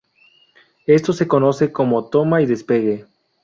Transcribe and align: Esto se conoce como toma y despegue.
Esto 0.87 1.13
se 1.13 1.27
conoce 1.27 1.71
como 1.71 2.09
toma 2.09 2.41
y 2.41 2.47
despegue. 2.47 3.05